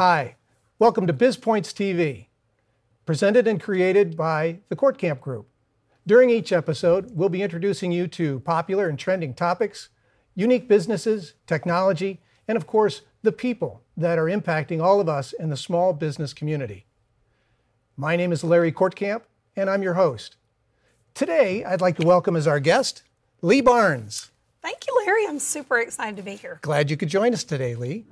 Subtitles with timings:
[0.00, 0.36] Hi,
[0.78, 2.26] welcome to BizPoints TV,
[3.04, 5.48] presented and created by the Kortkamp Group.
[6.06, 9.88] During each episode, we'll be introducing you to popular and trending topics,
[10.36, 15.50] unique businesses, technology, and of course, the people that are impacting all of us in
[15.50, 16.86] the small business community.
[17.96, 19.22] My name is Larry Kortkamp,
[19.56, 20.36] and I'm your host.
[21.12, 23.02] Today, I'd like to welcome as our guest
[23.42, 24.30] Lee Barnes.
[24.62, 25.26] Thank you, Larry.
[25.26, 26.60] I'm super excited to be here.
[26.62, 28.04] Glad you could join us today, Lee.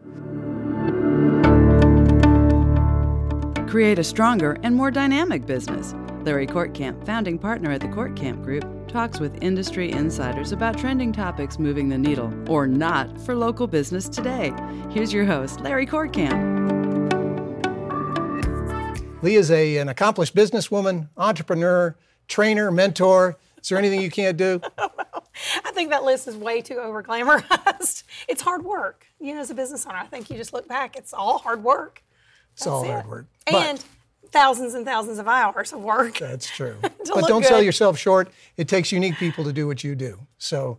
[3.76, 5.94] Create a stronger and more dynamic business.
[6.22, 11.58] Larry Kortkamp, founding partner at the Kortkamp Group, talks with industry insiders about trending topics
[11.58, 14.50] moving the needle or not for local business today.
[14.88, 16.32] Here's your host, Larry Kortkamp.
[19.20, 21.94] Lee is a, an accomplished businesswoman, entrepreneur,
[22.28, 23.36] trainer, mentor.
[23.60, 24.58] Is there anything you can't do?
[24.78, 28.04] I think that list is way too over glamorized.
[28.26, 29.06] It's hard work.
[29.20, 31.62] You know, as a business owner, I think you just look back, it's all hard
[31.62, 32.02] work.
[32.56, 33.26] It's all hard work.
[33.46, 33.84] And
[34.30, 36.18] thousands and thousands of hours of work.
[36.18, 36.76] That's true.
[37.14, 38.30] But don't sell yourself short.
[38.56, 40.26] It takes unique people to do what you do.
[40.38, 40.78] So,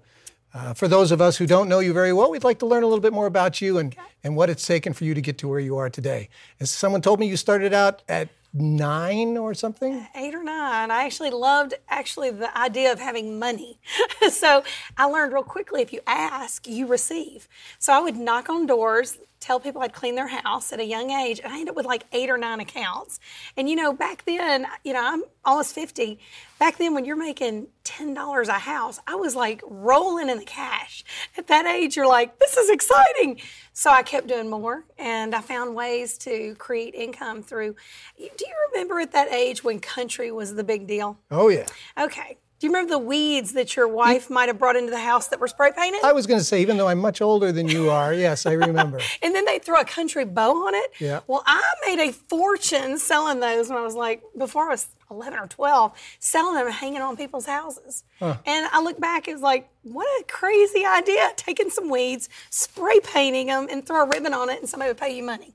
[0.54, 2.84] uh, for those of us who don't know you very well, we'd like to learn
[2.84, 5.38] a little bit more about you and, and what it's taken for you to get
[5.40, 6.30] to where you are today.
[6.60, 10.08] As someone told me, you started out at nine or something.
[10.16, 10.92] Eight or nine.
[10.92, 13.80] I actually loved actually the idea of having money.
[14.30, 14.64] so
[14.98, 17.48] I learned real quickly if you ask, you receive.
[17.80, 21.12] So I would knock on doors, tell people I'd clean their house at a young
[21.12, 23.20] age, and I ended up with like eight or nine accounts.
[23.56, 26.20] And you know, back then, you know, I'm almost 50.
[26.60, 31.04] Back then, when you're making $10 a house, I was like rolling in the cash.
[31.38, 33.40] At that age, you're like, this is exciting.
[33.74, 37.76] So I kept doing more and I found ways to create income through.
[38.18, 41.20] Do you remember at that age when country was the big deal?
[41.30, 41.68] Oh, yeah.
[41.98, 42.38] Okay.
[42.60, 45.40] Do you remember the weeds that your wife might have brought into the house that
[45.40, 46.04] were spray painted?
[46.04, 48.54] I was going to say, even though I'm much older than you are, yes, I
[48.54, 49.00] remember.
[49.22, 50.92] and then they throw a country bow on it.
[51.00, 51.20] Yeah.
[51.28, 55.38] Well, I made a fortune selling those when I was like, before I was 11
[55.38, 58.04] or 12, selling them and hanging on people's houses.
[58.20, 58.40] And
[58.72, 61.34] I look back, it was like, what a crazy idea.
[61.36, 64.98] Taking some weeds, spray painting them, and throw a ribbon on it, and somebody would
[64.98, 65.54] pay you money.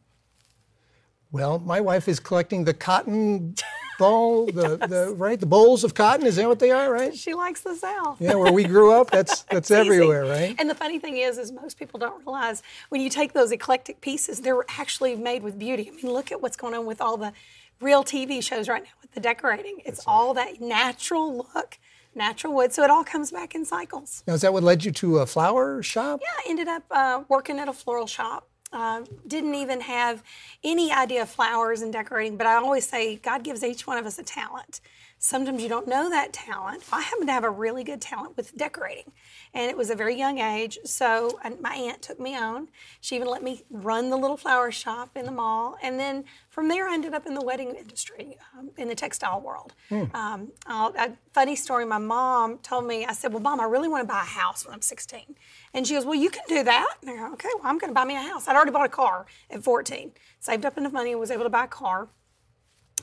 [1.32, 3.56] Well, my wife is collecting the cotton
[3.98, 6.26] the, the right, the bowls of cotton.
[6.26, 7.16] Is that what they are, right?
[7.16, 8.20] She likes the South.
[8.20, 9.80] Yeah, where we grew up, that's that's easy.
[9.80, 10.54] everywhere, right?
[10.58, 14.00] And the funny thing is, is most people don't realize when you take those eclectic
[14.00, 15.90] pieces, they're actually made with beauty.
[15.92, 17.32] I mean, look at what's going on with all the
[17.80, 19.78] real TV shows right now with the decorating.
[19.84, 21.78] It's all that natural look,
[22.14, 22.72] natural wood.
[22.72, 24.22] So it all comes back in cycles.
[24.26, 26.20] Now, is that what led you to a flower shop?
[26.22, 28.48] Yeah, I ended up uh, working at a floral shop.
[28.72, 30.22] Uh, didn't even have
[30.64, 34.06] any idea of flowers and decorating, but I always say God gives each one of
[34.06, 34.80] us a talent.
[35.24, 36.82] Sometimes you don't know that talent.
[36.92, 39.12] I happen to have a really good talent with decorating,
[39.54, 40.80] and it was a very young age.
[40.84, 42.66] So my aunt took me on.
[43.00, 46.66] She even let me run the little flower shop in the mall, and then from
[46.66, 49.74] there I ended up in the wedding industry, um, in the textile world.
[50.12, 51.84] Um, I'll- a funny story.
[51.84, 53.06] My mom told me.
[53.06, 55.36] I said, "Well, mom, I really want to buy a house when I'm 16."
[55.72, 57.90] And she goes, "Well, you can do that." And I go, "Okay, well, I'm going
[57.90, 60.92] to buy me a house." I'd already bought a car at 14, saved up enough
[60.92, 62.08] money, and was able to buy a car.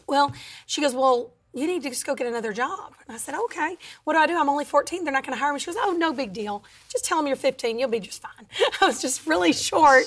[0.06, 0.34] Well,
[0.66, 2.94] she goes, Well, you need to just go get another job.
[3.08, 3.78] And I said, Okay.
[4.04, 4.38] What do I do?
[4.38, 5.04] I'm only 14.
[5.04, 5.60] They're not going to hire me.
[5.60, 6.64] She goes, Oh, no big deal.
[6.90, 7.80] Just tell them you're 15.
[7.80, 8.48] You'll be just fine.
[8.82, 10.04] I was just really short.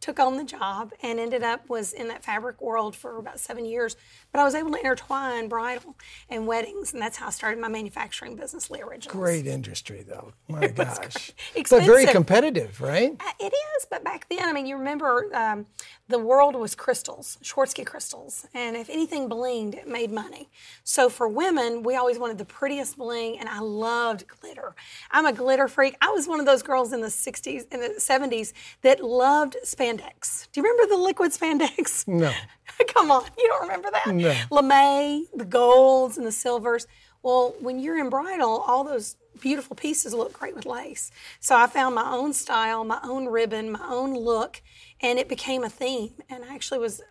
[0.00, 3.64] Took on the job and ended up was in that fabric world for about seven
[3.64, 3.94] years.
[4.32, 5.94] But I was able to intertwine bridal
[6.28, 9.16] and weddings, and that's how I started my manufacturing business, Lee Originals.
[9.16, 10.32] Great industry, though.
[10.48, 11.30] My gosh.
[11.70, 13.12] But very competitive, right?
[13.20, 15.66] Uh, It is, but back then, I mean, you remember um,
[16.12, 20.48] the world was crystals, Swarovski crystals, and if anything blinged, it made money.
[20.84, 24.74] So for women, we always wanted the prettiest bling, and I loved glitter.
[25.10, 25.96] I'm a glitter freak.
[26.00, 28.52] I was one of those girls in the '60s and the '70s
[28.82, 30.48] that loved spandex.
[30.52, 32.06] Do you remember the liquid spandex?
[32.06, 32.32] No.
[32.88, 34.14] Come on, you don't remember that?
[34.14, 34.32] No.
[34.50, 36.86] lamé, the golds and the silvers.
[37.22, 41.10] Well, when you're in bridal, all those beautiful pieces look great with lace.
[41.40, 44.62] So I found my own style, my own ribbon, my own look,
[45.00, 46.14] and it became a theme.
[46.28, 47.02] And I actually was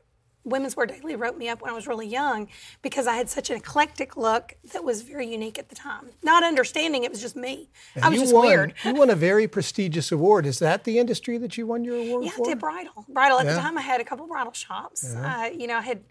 [0.44, 2.48] Women's Wear Daily wrote me up when I was really young
[2.82, 6.10] because I had such an eclectic look that was very unique at the time.
[6.24, 7.70] Not understanding it was just me.
[8.02, 8.74] I was you just won, weird.
[8.84, 10.48] You won a very prestigious award.
[10.48, 12.38] Is that the industry that you won your award Yeah, for?
[12.40, 13.06] Yeah, I did bridal.
[13.08, 13.54] Bridal at Yeah.
[13.54, 13.78] the time.
[13.78, 15.14] I had a couple bridal shops.
[15.14, 16.06] Uh, you know, I had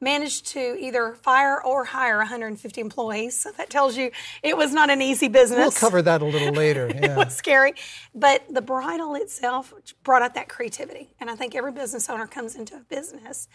[0.00, 3.38] managed to either fire or hire 150 employees.
[3.38, 4.10] So that tells you
[4.42, 5.58] it was not an easy business.
[5.58, 6.86] We'll cover that a little later.
[6.94, 7.16] it Yeah.
[7.16, 7.74] was scary.
[8.14, 9.72] But the bridal itself
[10.02, 11.14] brought out that creativity.
[11.18, 13.48] And I think every business owner comes into a business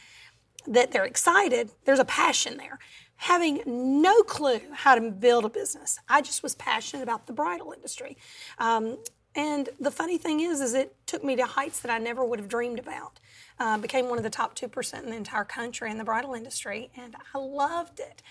[0.67, 2.77] that they're excited, there's a passion there.
[3.15, 3.61] Having
[4.01, 8.17] no clue how to build a business, I just was passionate about the bridal industry.
[8.57, 8.97] Um,
[9.35, 12.39] and the funny thing is, is it took me to heights that I never would
[12.39, 13.19] have dreamed about.
[13.59, 16.89] Uh, became one of the top 2% in the entire country in the bridal industry,
[16.97, 18.21] and I loved it.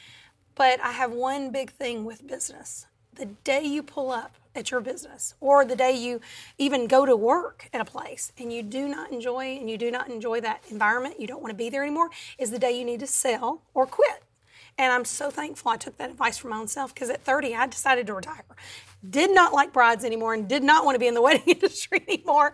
[0.55, 2.87] But I have one big thing with business.
[3.15, 6.21] The day you pull up at your business, or the day you
[6.59, 9.91] even go to work at a place and you do not enjoy and you do
[9.91, 12.85] not enjoy that environment, you don't want to be there anymore, is the day you
[12.85, 14.25] need to sell or quit.
[14.79, 17.55] And I'm so thankful I took that advice for my own self because at 30,
[17.55, 18.45] I decided to retire.
[19.09, 22.05] Did not like brides anymore and did not want to be in the wedding industry
[22.09, 22.53] anymore.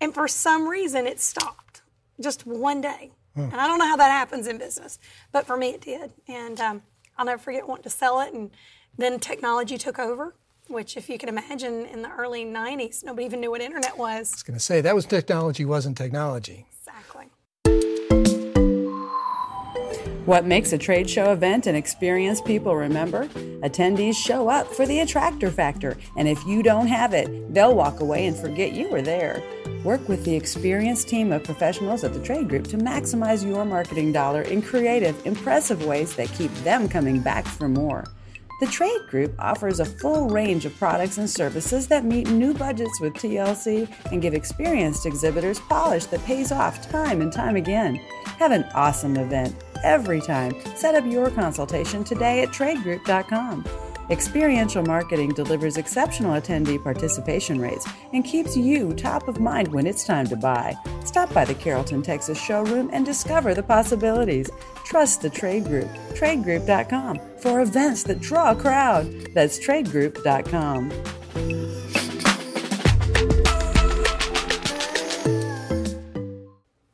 [0.00, 1.82] And for some reason, it stopped
[2.20, 3.12] just one day.
[3.34, 3.42] Hmm.
[3.42, 4.98] And I don't know how that happens in business,
[5.32, 6.12] but for me, it did.
[6.26, 6.82] And um,
[7.16, 8.32] I'll never forget wanting to sell it.
[8.32, 8.50] And
[8.96, 10.34] then technology took over.
[10.66, 14.32] Which, if you can imagine, in the early 90s, nobody even knew what internet was.
[14.32, 16.66] I was going to say, that was technology, wasn't technology.
[20.28, 23.28] What makes a trade show event an experience people remember?
[23.62, 28.00] Attendees show up for the attractor factor, and if you don't have it, they'll walk
[28.00, 29.42] away and forget you were there.
[29.84, 34.12] Work with the experienced team of professionals at the Trade Group to maximize your marketing
[34.12, 38.04] dollar in creative, impressive ways that keep them coming back for more.
[38.60, 43.00] The Trade Group offers a full range of products and services that meet new budgets
[43.00, 47.94] with TLC and give experienced exhibitors polish that pays off time and time again.
[48.38, 50.52] Have an awesome event every time.
[50.74, 53.87] Set up your consultation today at tradegroup.com.
[54.10, 60.06] Experiential marketing delivers exceptional attendee participation rates and keeps you top of mind when it's
[60.06, 60.74] time to buy.
[61.04, 64.48] Stop by the Carrollton, Texas showroom and discover the possibilities.
[64.86, 69.12] Trust the Trade Group, tradegroup.com, for events that draw a crowd.
[69.34, 70.88] That's tradegroup.com.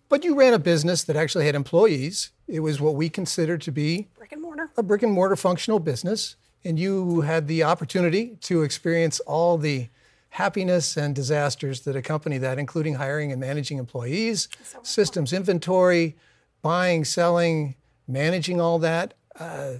[0.08, 2.30] But you ran a business that actually had employees.
[2.48, 4.70] It was what we consider to be brick and mortar.
[4.76, 6.36] A brick and mortar functional business.
[6.64, 9.88] And you had the opportunity to experience all the
[10.30, 16.16] happiness and disasters that accompany that, including hiring and managing employees, so systems inventory,
[16.62, 17.76] buying, selling,
[18.08, 19.14] managing all that.
[19.38, 19.74] Uh,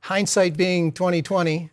[0.00, 1.70] hindsight being 2020,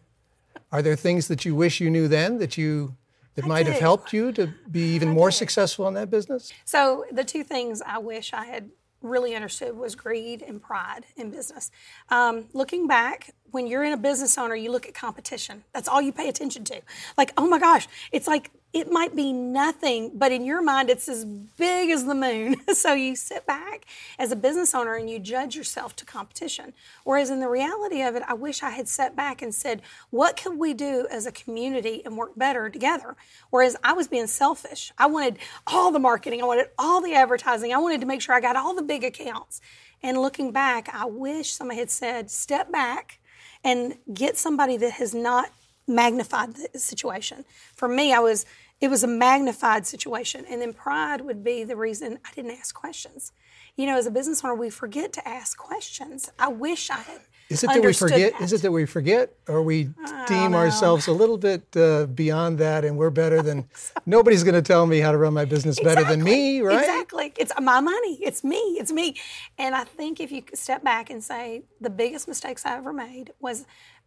[0.72, 2.96] are there things that you wish you knew then that you
[3.36, 3.74] that I might did.
[3.74, 5.38] have helped you to be even I more did.
[5.38, 6.52] successful in that business?
[6.66, 8.70] So the two things I wish I had
[9.02, 11.72] really understood was greed and pride in business.
[12.10, 15.64] Um, looking back, when you're in a business owner, you look at competition.
[15.74, 16.82] That's all you pay attention to.
[17.18, 21.08] Like, oh my gosh, it's like it might be nothing, but in your mind, it's
[21.08, 22.58] as big as the moon.
[22.74, 23.86] so you sit back
[24.20, 26.74] as a business owner and you judge yourself to competition.
[27.04, 30.36] Whereas in the reality of it, I wish I had sat back and said, what
[30.36, 33.16] could we do as a community and work better together?
[33.50, 34.92] Whereas I was being selfish.
[34.98, 38.36] I wanted all the marketing, I wanted all the advertising, I wanted to make sure
[38.36, 39.62] I got all the big accounts.
[40.04, 43.20] And looking back, I wish somebody had said, step back
[43.68, 45.52] and get somebody that has not
[45.86, 47.44] magnified the situation.
[47.76, 48.46] For me, I was
[48.80, 52.74] it was a magnified situation, and then pride would be the reason I didn't ask
[52.74, 53.34] questions.
[53.76, 56.32] You know, as a business owner, we forget to ask questions.
[56.40, 57.22] I wish I had.
[57.50, 58.34] Is it that we forget?
[58.34, 58.42] That.
[58.42, 59.90] Is it that we forget, or we
[60.28, 63.70] deem ourselves a little bit uh, beyond that, and we're better than?
[64.06, 66.04] nobody's going to tell me how to run my business exactly.
[66.04, 66.80] better than me, right?
[66.80, 67.34] Exactly.
[67.38, 68.20] It's my money.
[68.22, 68.58] It's me.
[68.80, 69.16] It's me.
[69.58, 73.32] And I think if you step back and say the biggest mistakes I ever made
[73.40, 73.66] was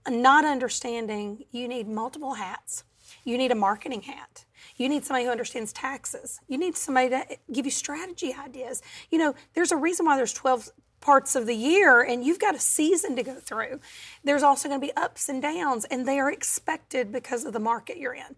[0.09, 2.85] not understanding you need multiple hats.
[3.25, 4.45] You need a marketing hat.
[4.77, 6.41] You need somebody who understands taxes.
[6.49, 8.83] You need somebody to give you strategy ideas.
[9.11, 10.71] You know, there's a reason why there's 12
[11.01, 13.81] parts of the year and you've got a season to go through.
[14.23, 17.61] There's also going to be ups and downs and they are expected because of the
[17.61, 18.37] market you're in.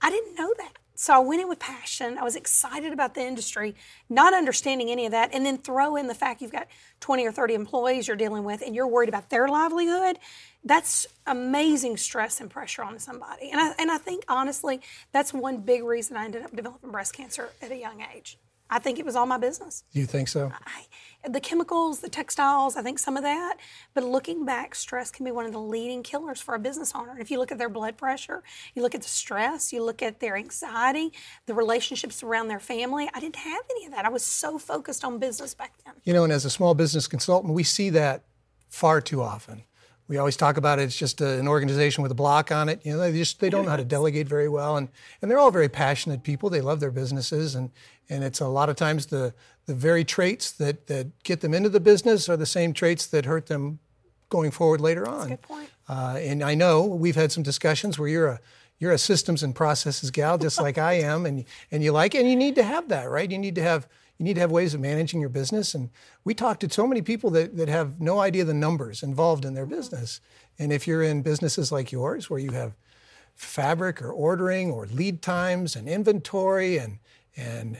[0.00, 0.78] I didn't know that.
[0.96, 2.18] So I went in with passion.
[2.18, 3.74] I was excited about the industry,
[4.08, 6.68] not understanding any of that, and then throw in the fact you've got
[7.00, 10.18] 20 or 30 employees you're dealing with and you're worried about their livelihood.
[10.64, 13.50] That's amazing stress and pressure on somebody.
[13.50, 17.12] And I, and I think, honestly, that's one big reason I ended up developing breast
[17.12, 18.38] cancer at a young age.
[18.74, 19.84] I think it was all my business.
[19.92, 20.50] You think so?
[20.52, 23.58] I, the chemicals, the textiles, I think some of that.
[23.94, 27.16] But looking back, stress can be one of the leading killers for a business owner.
[27.20, 28.42] If you look at their blood pressure,
[28.74, 31.12] you look at the stress, you look at their anxiety,
[31.46, 33.08] the relationships around their family.
[33.14, 34.04] I didn't have any of that.
[34.06, 35.94] I was so focused on business back then.
[36.02, 38.24] You know, and as a small business consultant, we see that
[38.68, 39.62] far too often.
[40.06, 40.82] We always talk about it.
[40.82, 42.84] It's just a, an organization with a block on it.
[42.84, 44.90] You know, they just they don't know how to delegate very well, and
[45.22, 46.50] and they're all very passionate people.
[46.50, 47.70] They love their businesses, and
[48.08, 49.34] and it's a lot of times the
[49.66, 53.24] the very traits that that get them into the business are the same traits that
[53.24, 53.78] hurt them
[54.28, 55.28] going forward later on.
[55.28, 55.70] good point.
[55.88, 58.40] Uh, and I know we've had some discussions where you're a
[58.78, 62.18] you're a systems and processes gal, just like I am, and and you like it,
[62.18, 63.30] and you need to have that, right?
[63.30, 65.74] You need to have you need to have ways of managing your business.
[65.74, 65.90] And
[66.22, 69.54] we talk to so many people that, that have no idea the numbers involved in
[69.54, 70.20] their business.
[70.58, 72.74] And if you're in businesses like yours, where you have
[73.34, 76.98] fabric or ordering or lead times and inventory and,
[77.36, 77.78] and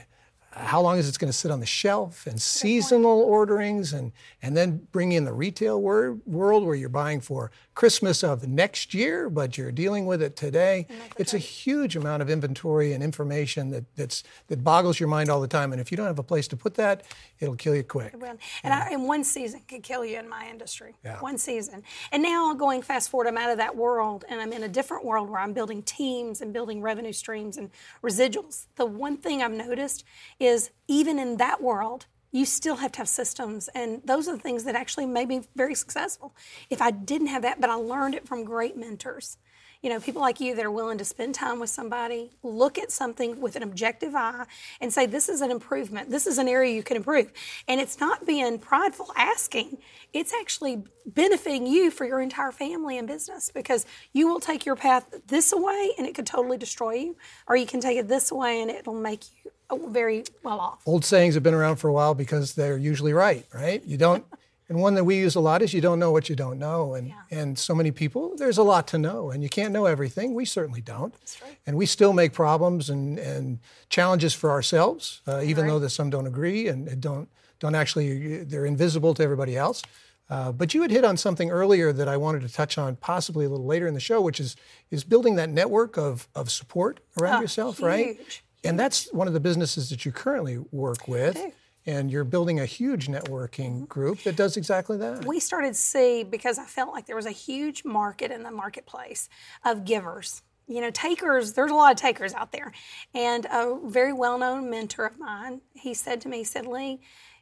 [0.55, 4.55] how long is it going to sit on the shelf and seasonal orderings and, and
[4.55, 9.29] then bring in the retail wor- world where you're buying for Christmas of next year,
[9.29, 10.87] but you're dealing with it today.
[11.17, 15.41] It's a huge amount of inventory and information that, that's, that boggles your mind all
[15.41, 15.73] the time.
[15.73, 17.03] And if you don't have a place to put that,
[17.39, 18.15] it'll kill you quick.
[18.63, 20.95] And, I, and one season could kill you in my industry.
[21.03, 21.19] Yeah.
[21.19, 21.83] One season.
[22.13, 25.03] And now going fast forward, I'm out of that world and I'm in a different
[25.03, 27.69] world where I'm building teams and building revenue streams and
[28.01, 28.67] residuals.
[28.77, 30.05] The one thing I've noticed
[30.39, 33.69] is even in that world, you still have to have systems.
[33.75, 36.33] And those are the things that actually made me very successful.
[36.69, 39.37] If I didn't have that, but I learned it from great mentors.
[39.85, 42.91] You know, people like you that are willing to spend time with somebody, look at
[42.91, 44.45] something with an objective eye,
[44.81, 46.09] and say, This is an improvement.
[46.09, 47.31] This is an area you can improve.
[47.67, 49.77] And it's not being prideful asking,
[50.11, 54.75] it's actually benefiting you for your entire family and business because you will take your
[54.75, 57.15] path this way and it could totally destroy you,
[57.47, 59.51] or you can take it this way and it'll make you
[59.87, 60.81] very well off.
[60.85, 63.83] Old sayings have been around for a while because they're usually right, right?
[63.85, 64.25] You don't,
[64.69, 66.93] and one that we use a lot is you don't know what you don't know.
[66.95, 67.13] And, Yeah.
[67.31, 70.33] and so many people, there's a lot to know, and you can't know everything.
[70.33, 71.13] We certainly don't.
[71.19, 71.57] That's right.
[71.67, 75.71] And we still make problems and, and challenges for ourselves, uh, even Right.
[75.71, 77.29] though that some don't agree and don't,
[77.59, 79.81] don't actually, they're invisible to everybody else.
[80.27, 83.45] Uh, but you had hit on something earlier that I wanted to touch on, possibly
[83.45, 84.55] a little later in the show, which is
[84.89, 88.17] is building that network of of support around Oh, yourself, right?
[88.65, 91.35] And that's one of the businesses that you currently work with.
[91.35, 91.51] do.
[91.87, 93.85] And you're building a huge networking mm-hmm.
[93.85, 95.23] group that does exactly that.
[95.25, 98.49] we started to see because I felt like there was a huge market in the
[98.49, 99.29] marketplace
[99.63, 100.41] of givers.
[100.67, 102.71] You know, takers, there's a lot of takers out there.
[103.13, 107.01] And a very well known mentor of mine, he said to me, he said, Lee,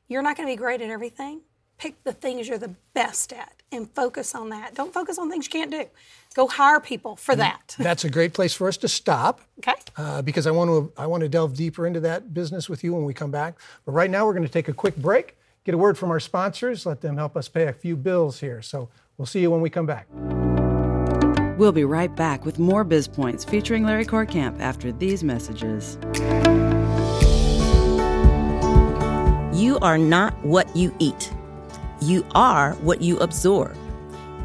[0.10, 1.44] you're not going to be great at everything.
[1.78, 4.76] Pick the things you're the best at and focus on that.
[4.76, 5.86] Don't focus on things you can't do.
[6.36, 7.76] Go hire people for that.
[7.78, 9.74] That's a great place for us to stop Okay?
[9.98, 12.94] uh, because I want to I want to delve deeper into that business with you
[12.94, 13.60] when we come back.
[13.86, 16.20] But right now we're going to take a quick break, get a word from our
[16.20, 18.62] sponsors, let them help us pay a few bills here.
[18.64, 20.08] So we'll see you when we come back.
[21.60, 26.00] We'll be right back with more Biz Points featuring Larry Kortkamp after these messages.
[29.54, 31.32] You are not what you eat.
[32.04, 33.78] You are what you absorb.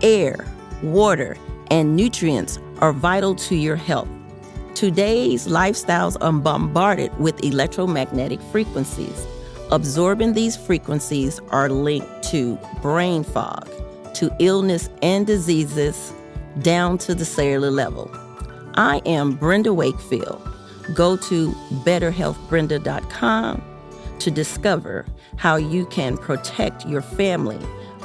[0.00, 0.46] Air,
[0.80, 1.36] water,
[1.72, 4.06] and nutrients are vital to your health.
[4.76, 9.26] Today's lifestyles are bombarded with electromagnetic frequencies.
[9.72, 13.68] Absorbing these frequencies are linked to brain fog,
[14.14, 16.12] to illness and diseases,
[16.62, 18.08] down to the cellular level.
[18.74, 20.40] I am Brenda Wakefield.
[20.94, 21.50] Go to
[21.84, 23.77] betterhealthbrenda.com
[24.20, 25.04] to discover
[25.36, 27.58] how you can protect your family,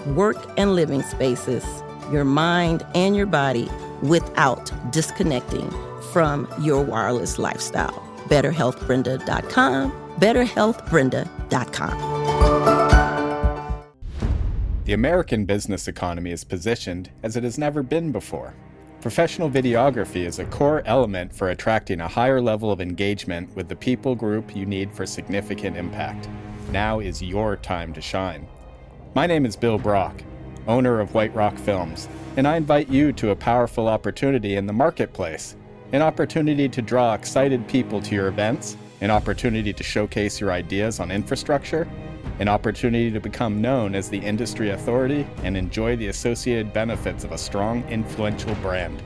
[0.08, 1.64] work, and living spaces,
[2.12, 3.70] your mind, and your body
[4.02, 5.74] without disconnecting
[6.12, 8.04] from your wireless lifestyle.
[8.26, 12.24] BetterHealthBrenda.com, BetterHealthBrenda.com.
[14.86, 18.54] The American business economy is positioned as it has never been before.
[19.04, 23.76] Professional videography is a core element for attracting a higher level of engagement with the
[23.76, 26.30] people group you need for significant impact.
[26.72, 28.48] Now is your time to shine.
[29.14, 30.24] My name is Bill Brock,
[30.68, 32.08] owner of White Rock Films,
[32.38, 35.58] and I invite you to a powerful opportunity in the marketplace
[35.92, 41.02] an opportunity to draw excited people to your events, an opportunity to showcase your ideas
[41.02, 41.90] on infrastructure,
[42.40, 47.32] an opportunity to become known as the industry authority and enjoy the associated benefits of
[47.32, 49.02] a strong, influential brand.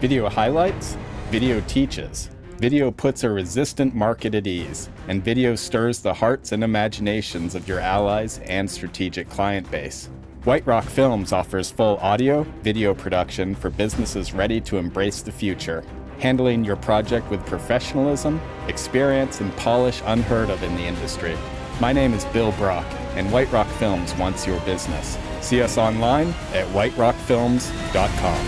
[0.00, 0.96] Video highlights,
[1.30, 2.30] video teaches.
[2.58, 7.66] Video puts a resistant market at ease, and video stirs the hearts and imaginations of
[7.66, 10.10] your allies and strategic client base.
[10.44, 15.84] White Rock Films offers full audio, video production for businesses ready to embrace the future,
[16.18, 21.36] handling your project with professionalism, experience, and polish unheard of in the industry.
[21.80, 22.84] My name is Bill Brock,
[23.16, 25.16] and White Rock Films wants your business.
[25.40, 28.46] See us online at whiterockfilms.com.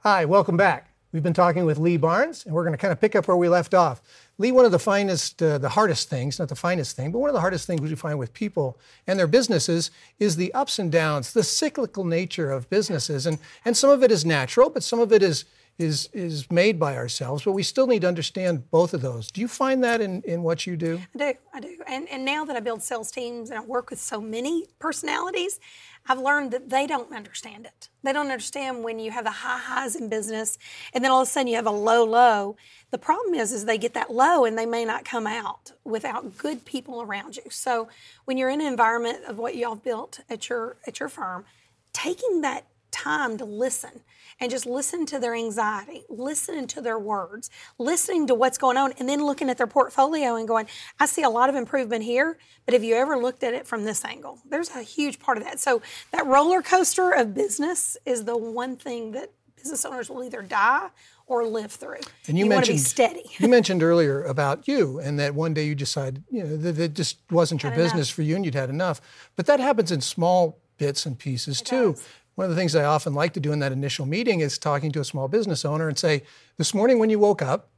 [0.00, 0.90] Hi, welcome back.
[1.12, 3.36] We've been talking with Lee Barnes, and we're going to kind of pick up where
[3.38, 4.02] we left off.
[4.36, 7.30] Lee, one of the finest, uh, the hardest things, not the finest thing, but one
[7.30, 10.92] of the hardest things we find with people and their businesses is the ups and
[10.92, 13.24] downs, the cyclical nature of businesses.
[13.24, 15.46] And, and some of it is natural, but some of it is,
[15.80, 17.44] is, is made by ourselves.
[17.44, 19.30] But we still need to understand both of those.
[19.30, 21.00] Do you find that in, in what you do?
[21.14, 21.78] I do, I do.
[21.86, 25.58] And, and now that I build sales teams and I work with so many personalities,
[26.06, 27.88] I've learned that they don't understand it.
[28.02, 30.58] They don't understand when you have the high highs in business
[30.92, 32.56] and then all of a sudden you have a low low.
[32.90, 36.36] The problem is, is they get that low and they may not come out without
[36.36, 37.44] good people around you.
[37.50, 37.88] So
[38.24, 41.44] when you're in an environment of what y'all built at your at your firm,
[41.92, 44.00] taking that time to listen
[44.40, 48.92] and just listen to their anxiety, listening to their words, listening to what's going on,
[48.98, 50.66] and then looking at their portfolio and going,
[50.98, 53.84] I see a lot of improvement here, but have you ever looked at it from
[53.84, 54.38] this angle?
[54.48, 55.60] There's a huge part of that.
[55.60, 55.82] So
[56.12, 60.88] that roller coaster of business is the one thing that business owners will either die
[61.26, 62.00] or live through.
[62.26, 63.24] And you, you mentioned steady.
[63.38, 66.94] you mentioned earlier about you and that one day you decided, you know, that it
[66.94, 68.14] just wasn't your Had business enough.
[68.14, 69.00] for you and you'd had enough.
[69.36, 71.92] But that happens in small bits and pieces too.
[71.92, 72.08] does.
[72.40, 74.92] One of the things I often like to do in that initial meeting is talking
[74.92, 76.22] to a small business owner and say,
[76.56, 77.68] This morning when you woke up,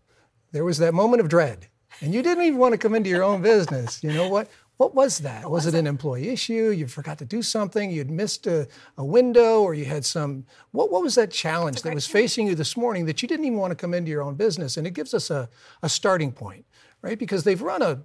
[0.52, 1.66] there was that moment of dread.
[2.00, 4.04] And you didn't even want to come into your own business.
[4.04, 4.48] You know what?
[4.76, 5.50] What was that?
[5.50, 6.70] was it an employee issue?
[6.70, 7.90] You forgot to do something?
[7.90, 10.46] You'd missed a, a window or you had some.
[10.70, 13.58] What, what was that challenge that was facing you this morning that you didn't even
[13.58, 14.76] want to come into your own business?
[14.76, 15.48] And it gives us a,
[15.82, 16.66] a starting point,
[17.00, 17.18] right?
[17.18, 18.04] Because they've run a,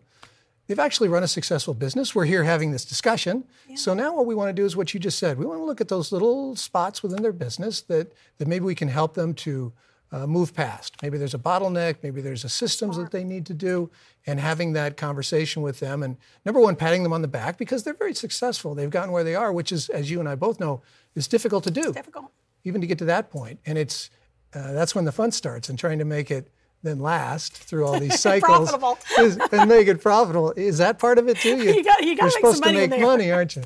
[0.68, 2.14] they've actually run a successful business.
[2.14, 3.46] We're here having this discussion.
[3.76, 5.38] So now what we want to do is what you just said.
[5.38, 8.76] We want to look at those little spots within their business that, that maybe we
[8.76, 9.74] can help them to
[10.12, 10.96] uh, move past.
[11.02, 13.90] Maybe there's a bottleneck, maybe there's a systems that they need to do,
[14.26, 16.02] and having that conversation with them.
[16.02, 18.74] And number one, patting them on the back because they're very successful.
[18.74, 20.82] They've gotten where they are, which is, as you and I both know,
[21.16, 22.32] is difficult to do Difficult.
[22.64, 23.60] even to get to that point.
[23.66, 24.10] And it's
[24.54, 26.50] uh, that's when the fun starts and trying to make it
[26.84, 28.98] then last through all these cycles Profitable.
[29.20, 30.52] is, and make it profitable.
[30.52, 31.58] Is that part of it too?
[31.64, 33.64] You got- you gotta you're supposed to make money, aren't you?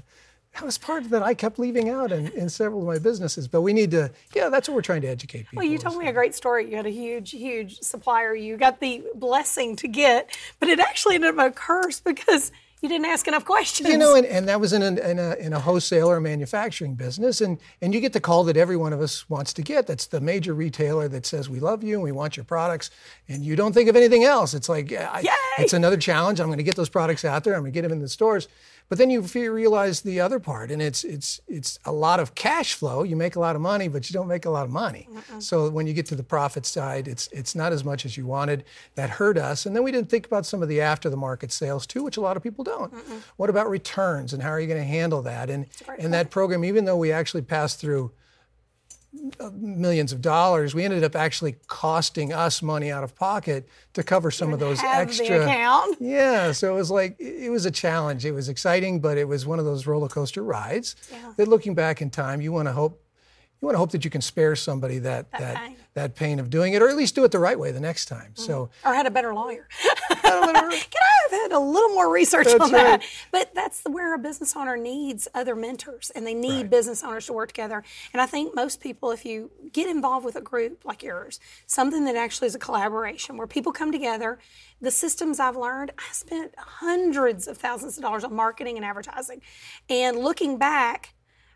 [0.56, 3.48] That was part that I kept leaving out in, in several of my businesses.
[3.48, 5.58] But we need to, yeah, that's what we're trying to educate people.
[5.58, 6.70] Well, you told me a great story.
[6.70, 11.16] You had a huge, huge supplier you got the blessing to get, but it actually
[11.16, 13.88] ended up a curse because you didn't ask enough questions.
[13.88, 16.96] You know, and, and that was in a, in, a, in a wholesale or manufacturing
[16.96, 17.40] business.
[17.40, 19.86] And, and you get the call that every one of us wants to get.
[19.86, 22.90] That's the major retailer that says, We love you and we want your products.
[23.30, 24.56] And you don't think of anything else.
[24.56, 25.22] It's like, I,
[25.60, 26.40] it's another challenge.
[26.40, 27.54] I'm going to get those products out there.
[27.54, 28.48] I'm going to get them in the stores.
[28.92, 32.74] But then you realize the other part, and it's it's it's a lot of cash
[32.74, 33.04] flow.
[33.04, 35.08] You make a lot of money, but you don't make a lot of money.
[35.40, 38.26] So when you get to the profit side, it's it's not as much as you
[38.26, 38.66] wanted.
[38.96, 39.66] That hurt us.
[39.66, 42.18] And then we didn't think about some of the after the market sales too, which
[42.18, 42.94] a lot of people don't.
[43.38, 45.50] What about returns and how are you going to handle that?
[45.50, 48.12] And and that program, even though we actually passed through
[49.54, 54.32] millions of dollars, we ended up actually costing us money out of pocket to cover
[54.32, 55.44] some of those have the extra.
[55.44, 55.98] account.
[56.02, 58.26] Yeah, so it was like it was a challenge.
[58.26, 60.96] It was exciting, but it was one of those roller coaster rides.
[61.12, 61.34] yeah.
[61.38, 63.04] That looking back in time, you want to hope
[63.62, 65.76] you want to hope that you can spare somebody that that pain.
[65.94, 68.06] That pain of doing it, or at least do it the right way the next
[68.06, 68.32] time.
[68.36, 68.90] So mm-hmm.
[68.90, 69.68] or had a better lawyer.
[70.10, 73.00] Can I have had a little more research That's on that?
[73.00, 73.26] right.
[73.32, 77.34] But that's where a business owner needs other mentors and they need business owners to
[77.34, 77.84] work together.
[78.14, 82.06] And I think most people, if you get involved with a group like yours, something
[82.06, 84.40] that actually is a collaboration where people come together,
[84.80, 89.42] the systems I've learned, I spent hundreds of thousands of dollars on marketing and advertising.
[89.90, 91.14] And looking back,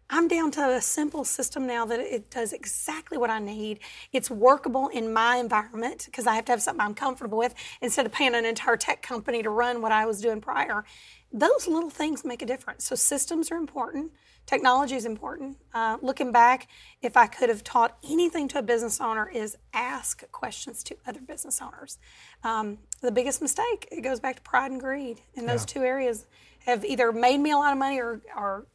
[0.10, 3.80] I'm down to a simple system now that it does exactly what I need.
[4.14, 8.06] It's workable in my environment because I have to have something I'm comfortable with instead
[8.06, 10.86] of paying an entire tech company to run what I was doing prior.
[11.34, 12.86] Those little things make a difference.
[12.86, 14.12] So systems are important.
[14.46, 15.58] Technology is important.
[15.74, 16.68] Uh, looking back,
[17.02, 21.20] if I could have taught anything to a business owner, is ask questions to other
[21.20, 21.98] business owners.
[22.44, 26.28] Um, the biggest mistake it goes back to pride and greed, and those two areas
[26.68, 28.68] have either made me a lot of money or, or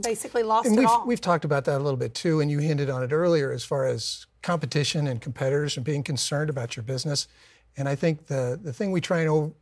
[0.00, 1.06] basically lost and it we've all.
[1.06, 3.64] we've talked about that a little bit too, and you hinted on it earlier as
[3.64, 7.28] far as competition and competitors and being concerned about your business.
[7.76, 9.54] And I think the the thing we try and o-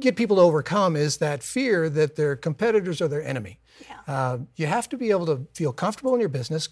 [0.00, 3.58] get people to overcome is that fear that their competitors are their enemy.
[4.06, 6.68] Uh, you have to be able to feel comfortable in your business,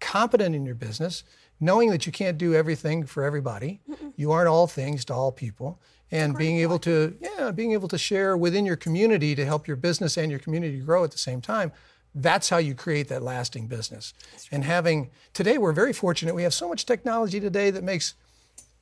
[0.00, 1.24] competent in your business,
[1.60, 3.80] knowing that you can't do everything for everybody.
[4.16, 5.80] You aren't all things to all people.
[6.10, 9.76] And being able to, yeah, being able to share within your community to help your
[9.76, 11.72] business and your community grow at the same time.
[12.14, 14.14] That's how you create that lasting business.
[14.52, 16.34] And having today, we're very fortunate.
[16.34, 18.14] We have so much technology today that makes.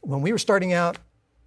[0.04, 0.98] When we were starting out,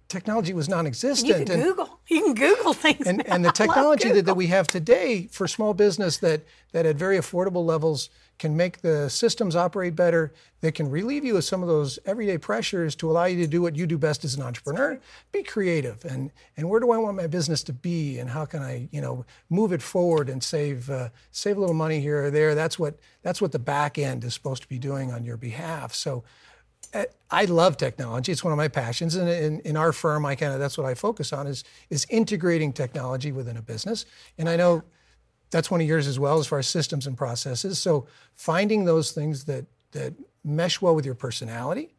[0.08, 1.28] technology was non-existent.
[1.28, 2.00] You can and- Google.
[2.08, 3.06] You can Google things.
[3.06, 6.42] and, and the technology that, that we have today for small business that,
[6.72, 11.36] that at very affordable levels can make the systems operate better, that can relieve you
[11.36, 14.24] of some of those everyday pressures to allow you to do what you do best
[14.24, 15.00] as an entrepreneur.
[15.32, 18.62] Be creative and, and where do I want my business to be and how can
[18.62, 22.30] I, you know, move it forward and save uh, save a little money here or
[22.30, 22.54] there.
[22.54, 25.94] That's what that's what the back end is supposed to be doing on your behalf.
[25.94, 26.22] So
[27.30, 28.30] I love technology.
[28.32, 30.86] It's one of my passions, and in, in our firm, I kind of that's what
[30.86, 34.06] I focus on is is integrating technology within a business.
[34.38, 34.82] And I know
[35.50, 37.78] that's one of yours as well, as far as systems and processes.
[37.78, 41.95] So finding those things that that mesh well with your personality,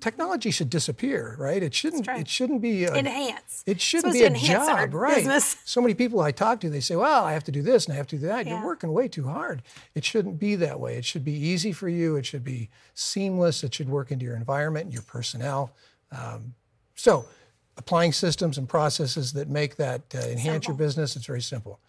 [0.00, 1.62] technology should disappear, right?
[1.62, 2.06] It shouldn't.
[2.06, 2.20] right.
[2.20, 3.64] It shouldn't be a, Enhance.
[3.66, 5.16] It shouldn't be a job, right?
[5.16, 5.56] business.
[5.64, 7.94] So many people I talk to, they say, "Well, I have to do this and
[7.94, 9.62] I have to do that." You're working way too hard.
[9.94, 10.96] It shouldn't be that way.
[10.96, 12.16] It should be easy for you.
[12.16, 13.64] It should be seamless.
[13.64, 15.72] It should work into your environment and your personnel.
[16.12, 16.54] Um,
[16.94, 17.26] so,
[17.76, 21.80] applying systems and processes that make that uh, enhance your business, it's very simple.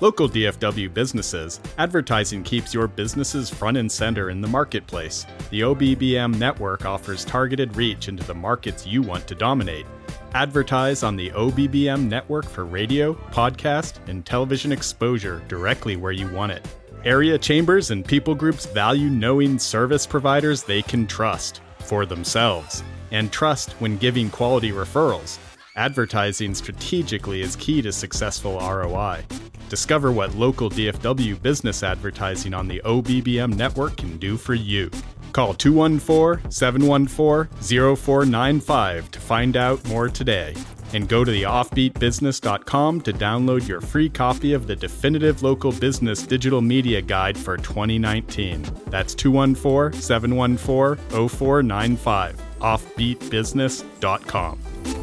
[0.00, 5.24] Local DFW businesses, advertising keeps your businesses front and center in the marketplace.
[5.50, 9.86] The OBBM network offers targeted reach into the markets you want to dominate.
[10.34, 16.50] Advertise on the OBBM network for radio, podcast, and television exposure directly where you want
[16.50, 16.66] it.
[17.04, 23.30] Area chambers and people groups value knowing service providers they can trust for themselves and
[23.30, 25.38] trust when giving quality referrals.
[25.76, 29.24] Advertising strategically is key to successful ROI.
[29.68, 34.88] Discover what local DFW business advertising on the OBBM network can do for you.
[35.32, 40.54] Call 214 714 0495 to find out more today.
[40.92, 46.60] And go to theoffbeatbusiness.com to download your free copy of the definitive local business digital
[46.60, 48.64] media guide for 2019.
[48.86, 52.40] That's 214 714 0495.
[52.60, 54.93] Offbeatbusiness.com.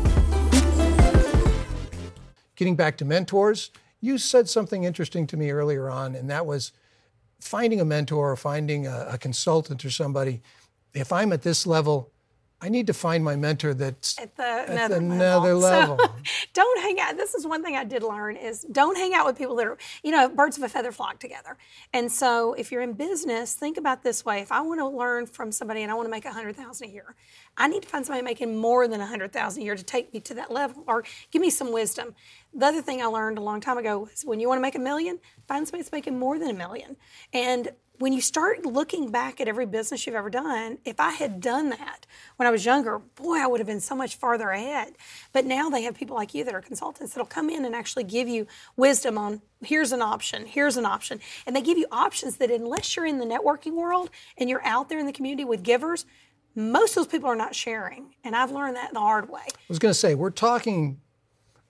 [2.62, 3.72] getting back to mentors,
[4.02, 6.72] you said something interesting to me earlier on, and that was
[7.40, 10.44] finding a mentor or finding a, a consultant or somebody.
[10.94, 12.12] If I'm at this level,
[12.64, 15.96] I need to find my mentor that's at the another, another level.
[15.96, 16.16] level.
[16.24, 17.18] So, don't hang out.
[17.18, 19.78] This is one thing I did learn is don't hang out with people that are,
[20.04, 21.58] you know, birds of a feather flock together.
[21.92, 24.42] And so if you're in business, think about this way.
[24.42, 26.90] If I want to learn from somebody and I want to make a hundred thousand
[26.90, 27.16] a year,
[27.58, 30.14] I need to find somebody making more than a hundred thousand a year to take
[30.14, 32.14] me to that level or give me some wisdom.
[32.54, 34.76] The other thing I learned a long time ago was when you want to make
[34.76, 36.96] a million, find somebody that's making more than a million.
[37.34, 41.40] And when you start looking back at every business you've ever done, if I had
[41.40, 44.94] done that when I was younger, boy, I would have been so much farther ahead.
[45.34, 48.04] But now they have people like you that are consultants that'll come in and actually
[48.04, 51.20] give you wisdom on here's an option, here's an option.
[51.46, 54.90] And they give you options that, unless you're in the networking world and you're out
[54.90, 56.08] there in the community with givers,
[56.56, 58.16] most of those people are not sharing.
[58.24, 59.44] And I've learned that the hard way.
[59.46, 61.00] I was going to say, we're talking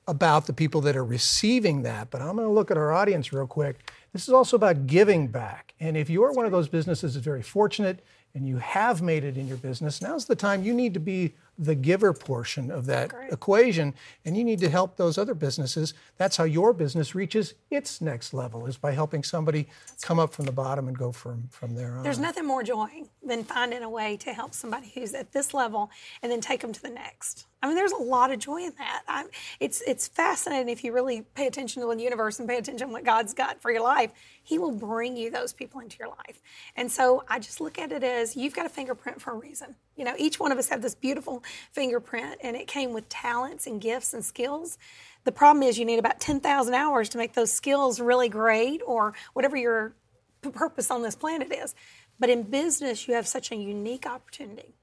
[0.07, 3.33] about the people that are receiving that, but I'm going to look at our audience
[3.33, 3.91] real quick.
[4.13, 5.73] This is also about giving back.
[5.79, 9.37] And if you're one of those businesses that's very fortunate and you have made it
[9.37, 13.13] in your business, now's the time you need to be the giver portion of that
[13.31, 13.93] equation
[14.25, 15.93] and you need to help those other businesses.
[16.17, 19.67] That's how your business reaches its next level is by helping somebody
[20.01, 22.03] come up from the bottom and go from from there on.
[22.03, 25.89] There's nothing more joy than finding a way to help somebody who's at this level
[26.21, 27.45] and then take them to the next.
[27.61, 29.03] I mean, there's a lot of joy in that.
[29.07, 29.25] i
[29.59, 32.93] it's it's fascinating if you really pay attention to the universe and pay attention to
[32.93, 34.11] what God's got for your life.
[34.41, 36.41] He will bring you those people into your life.
[36.75, 39.75] And so I just look at it as you've got a fingerprint for a reason.
[39.95, 43.67] You know, each one of us have this beautiful fingerprint, and it came with talents
[43.67, 44.79] and gifts and skills.
[45.23, 49.13] The problem is you need about 10,000 hours to make those skills really great or
[49.33, 49.93] whatever your
[50.41, 51.75] purpose on this planet is.
[52.19, 54.73] But in business, you have such a unique opportunity.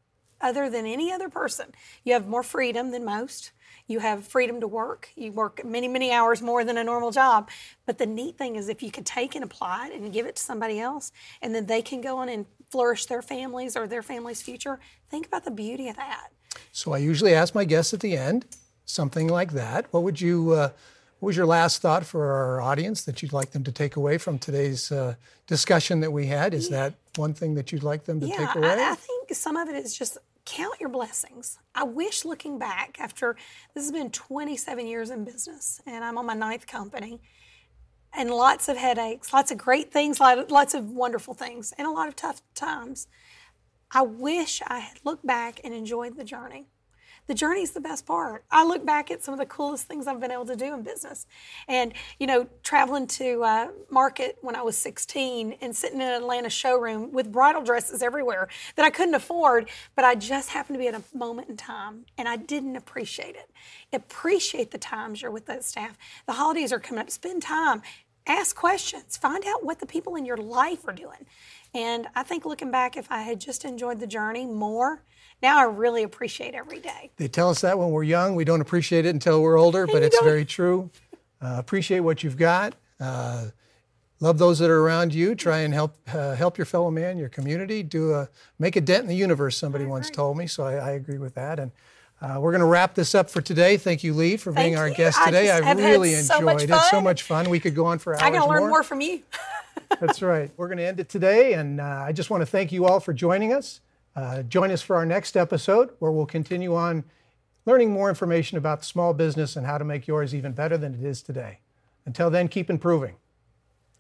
[0.41, 1.75] Other than any other person,
[2.05, 3.53] you have more freedom than most.
[3.87, 5.09] You have freedom to work.
[5.17, 7.51] You work many, many hours more than a normal job.
[7.87, 10.37] But the neat thing is, if you could take and apply it and give it
[10.37, 11.11] to somebody else,
[11.43, 14.79] and then they can go on and flourish their families or their family's future,
[15.11, 16.29] think about the beauty of that.
[16.71, 18.45] So I usually ask my guests at the end
[18.85, 19.87] something like that.
[19.93, 20.53] What would you?
[20.53, 20.71] Uh,
[21.21, 24.19] what was your last thought for our audience that you'd like them to take away
[24.19, 25.17] from today's uh,
[25.49, 26.55] discussion that we had?
[26.55, 28.69] Is that one thing that you'd like them to yeah, take away?
[28.69, 31.59] I, I think some of it is just count your blessings.
[31.75, 33.37] I wish looking back after
[33.75, 37.21] this has been 27 years in business and I'm on my ninth company
[38.15, 42.09] and lots of headaches, lots of great things, lots of wonderful things, and a lot
[42.09, 43.07] of tough times.
[43.91, 46.69] I wish I had looked back and enjoyed the journey.
[47.29, 48.45] The journey is the best part.
[48.51, 50.83] I look back at some of the coolest things I've been able to do in
[50.83, 51.27] business.
[51.69, 56.23] And, you know, traveling to uh, market when I was 16 and sitting in an
[56.23, 60.79] Atlanta showroom with bridal dresses everywhere that I couldn't afford, but I just happened to
[60.79, 63.51] be at a moment in time and I didn't appreciate it.
[63.93, 65.99] Appreciate the times you're with the staff.
[66.27, 67.11] The holidays are coming up.
[67.11, 67.83] Spend time.
[68.29, 69.17] Ask questions.
[69.17, 71.27] Find out what the people in your life are doing.
[71.75, 75.03] And I think looking back, if I had just enjoyed the journey more,
[75.43, 77.11] now I really appreciate every day.
[77.17, 80.03] They tell us that when we're young, we don't appreciate it until we're older, but
[80.03, 80.25] it's don't.
[80.25, 80.91] very true.
[81.41, 82.75] Uh, appreciate what you've got.
[83.01, 83.47] Uh,
[84.21, 85.35] love those that are around you.
[85.35, 87.83] Try and help uh, help your fellow man, your community.
[87.83, 89.57] Do a make a dent in the universe.
[89.57, 91.59] Somebody once told me, so I, I agree with that.
[91.61, 91.71] And
[92.21, 93.77] uh, we're going to wrap this up for today.
[93.77, 94.95] Thank you, Lee, for being Thank our you.
[94.95, 95.47] guest I today.
[95.47, 96.83] just I have had really so much enjoyed it.
[96.91, 97.49] So much fun.
[97.49, 98.69] We could go on for hours I got to learn more.
[98.71, 99.23] more from you.
[100.01, 100.51] That's right.
[100.57, 103.01] We're going to end it today, and uh, I just want to thank you all
[103.01, 103.81] for joining us.
[104.17, 107.05] Uh, join us for our next episode where we'll continue on
[107.67, 111.05] learning more information about small business and how to make yours even better than it
[111.05, 111.61] is today.
[112.05, 113.15] Until then, keep improving.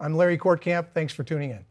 [0.00, 0.88] I'm Larry Kortkamp.
[0.92, 1.64] Thanks for tuning in.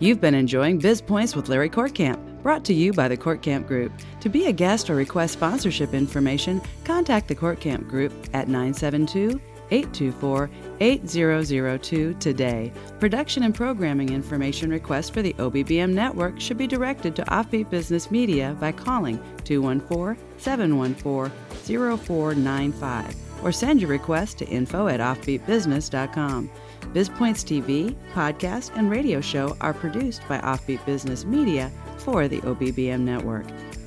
[0.00, 3.92] You've been enjoying Biz Points with Larry Kortkamp, brought to you by the Kortkamp Group.
[4.20, 9.40] To be a guest or request sponsorship information, contact the Court Camp Group at 972
[9.70, 12.72] 824 8002 today.
[12.98, 18.10] Production and programming information requests for the OBBM network should be directed to Offbeat Business
[18.10, 26.50] Media by calling 214 714 0495 or send your request to info at offbeatbusiness.com.
[26.92, 33.00] BizPoints TV, podcast, and radio show are produced by Offbeat Business Media for the OBBM
[33.00, 33.46] network.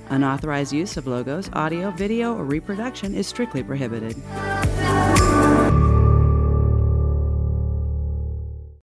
[0.10, 4.16] Unauthorized use of logos, audio, video, or reproduction is strictly prohibited.